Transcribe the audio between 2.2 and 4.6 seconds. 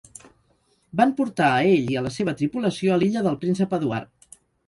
tripulació a l'Illa del Príncep Eduard.